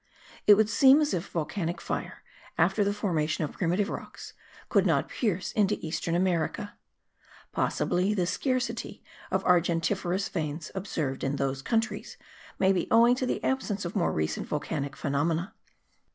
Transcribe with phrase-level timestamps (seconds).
[0.47, 2.23] It would seem as if volcanic fire,
[2.57, 4.33] after the formation of primitive rocks,
[4.67, 6.75] could not pierce into eastern America.
[7.51, 12.17] Possibly the scarcity of argentiferous veins observed in those countries
[12.57, 15.53] may be owing to the absence of more recent volcanic phenomena.